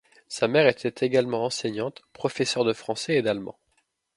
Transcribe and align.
Sa 0.27 0.47
mère 0.47 0.65
était 0.65 1.05
également 1.05 1.45
enseignante, 1.45 2.01
professeure 2.11 2.65
de 2.65 2.73
français 2.73 3.17
et 3.17 3.21
d'allemand. 3.21 3.59